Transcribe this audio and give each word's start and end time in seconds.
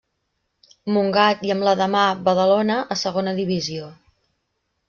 Montgat 0.95 1.43
i 1.49 1.53
amb 1.55 1.67
l'Ademar 1.69 2.07
Badalona 2.31 2.81
a 2.97 2.99
Segona 3.05 3.37
divisió. 3.41 3.93